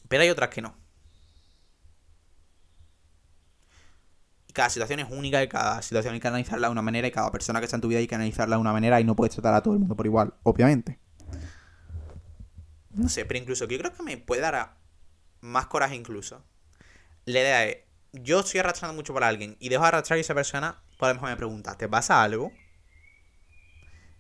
[0.08, 0.76] Pero hay otras que no.
[4.48, 7.12] Y cada situación es única y cada situación hay que analizarla de una manera y
[7.12, 9.16] cada persona que está en tu vida hay que analizarla de una manera y no
[9.16, 10.98] puedes tratar a todo el mundo por igual, obviamente.
[12.90, 14.76] No sé, pero incluso yo creo que me puede dar
[15.42, 16.44] más coraje incluso.
[17.26, 17.78] La idea es,
[18.12, 21.14] yo estoy arrastrando mucho por alguien y dejo de arrastrar y esa persona, por lo
[21.14, 22.52] mejor me pregunta, ¿te pasa algo?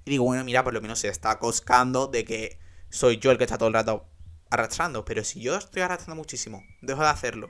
[0.05, 2.59] Y digo, bueno, mira, por lo menos se está coscando de que
[2.89, 4.09] soy yo el que está todo el rato
[4.49, 5.05] arrastrando.
[5.05, 7.49] Pero si yo estoy arrastrando muchísimo, dejo de hacerlo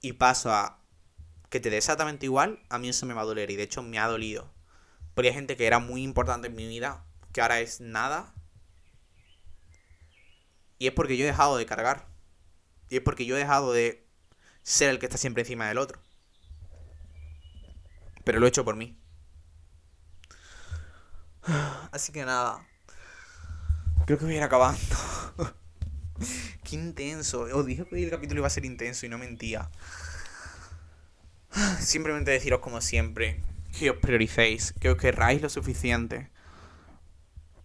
[0.00, 0.82] y paso a
[1.48, 3.50] que te dé exactamente igual, a mí eso me va a doler.
[3.50, 4.52] Y de hecho me ha dolido.
[5.14, 8.34] Porque hay gente que era muy importante en mi vida, que ahora es nada.
[10.78, 12.08] Y es porque yo he dejado de cargar.
[12.90, 14.06] Y es porque yo he dejado de
[14.62, 16.00] ser el que está siempre encima del otro.
[18.24, 18.98] Pero lo he hecho por mí.
[21.92, 22.66] Así que nada.
[24.06, 24.80] Creo que voy a ir acabando.
[26.64, 27.42] Qué intenso.
[27.52, 29.70] Os dije que el capítulo iba a ser intenso y no mentía.
[31.80, 33.42] Simplemente deciros como siempre
[33.78, 36.30] que os prioricéis, que os querráis lo suficiente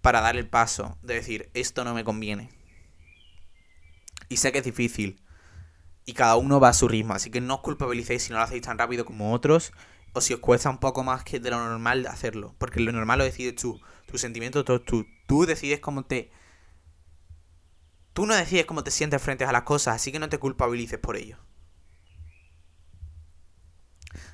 [0.02, 2.50] para dar el paso de decir esto no me conviene.
[4.30, 5.22] Y sé que es difícil.
[6.06, 7.14] Y cada uno va a su ritmo.
[7.14, 9.72] Así que no os culpabilicéis si no lo hacéis tan rápido como otros
[10.14, 12.56] o si os cuesta un poco más que de lo normal hacerlo.
[12.58, 13.80] Porque lo normal lo decides tú.
[14.06, 16.32] Tus sentimientos, tú, tú, tú decides cómo te...
[18.14, 21.00] Tú no decides cómo te sientes frente a las cosas, así que no te culpabilices
[21.00, 21.38] por ello.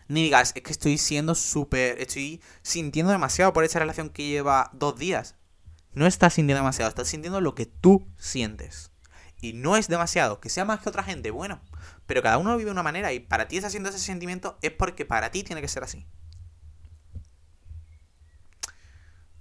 [0.08, 2.02] Ni digas, es que estoy siendo súper...
[2.02, 5.36] Estoy sintiendo demasiado por esa relación que lleva dos días.
[5.94, 8.92] No estás sintiendo demasiado, estás sintiendo lo que tú sientes.
[9.42, 10.40] Y no es demasiado.
[10.40, 11.62] Que sea más que otra gente, bueno.
[12.08, 14.72] Pero cada uno vive de una manera y para ti está haciendo ese sentimiento es
[14.72, 16.08] porque para ti tiene que ser así.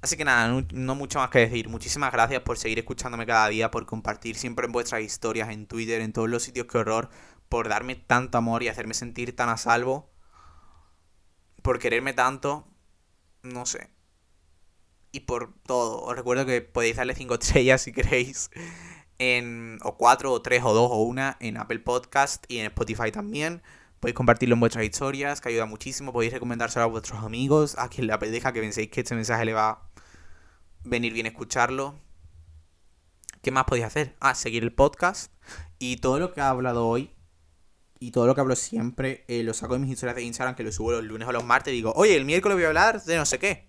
[0.01, 1.69] Así que nada, no, mucho más que decir.
[1.69, 6.01] Muchísimas gracias por seguir escuchándome cada día, por compartir siempre en vuestras historias, en Twitter,
[6.01, 7.11] en todos los sitios que horror,
[7.49, 10.13] por darme tanto amor y hacerme sentir tan a salvo,
[11.63, 12.67] por quererme tanto,
[13.43, 13.91] no sé.
[15.13, 16.03] y por todo.
[16.03, 18.51] Os recuerdo que podéis darle 5 estrellas si queréis.
[19.19, 23.11] En, o 4, o 3, o 2, o 1 en Apple Podcast y en Spotify
[23.11, 23.63] también.
[24.01, 26.13] Podéis compartirlo en vuestras historias, que ayuda muchísimo.
[26.13, 29.55] Podéis recomendárselo a vuestros amigos, a quien le apetezca, que penséis que este mensaje le
[29.55, 29.83] va a
[30.85, 31.99] venir bien escucharlo.
[33.43, 34.17] ¿Qué más podéis hacer?
[34.21, 35.33] Ah, seguir el podcast.
[35.79, 37.17] Y todo lo que he hablado hoy
[37.99, 40.63] y todo lo que hablo siempre eh, lo saco de mis historias de Instagram, que
[40.63, 41.73] lo subo los lunes o los martes.
[41.73, 43.69] Digo, oye, el miércoles voy a hablar de no sé qué.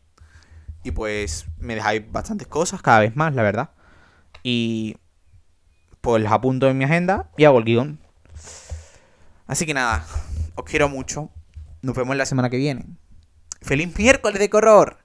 [0.83, 3.71] Y pues me dejáis bastantes cosas, cada vez más, la verdad.
[4.43, 4.97] Y
[6.01, 7.99] pues las apunto en mi agenda y hago el guion.
[9.47, 10.05] Así que nada,
[10.55, 11.29] os quiero mucho.
[11.81, 12.85] Nos vemos la semana que viene.
[13.61, 14.97] ¡Feliz miércoles de correr!